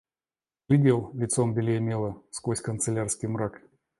[0.67, 3.61] Глядел, лицом белее мела, сквозь канцелярский мрак.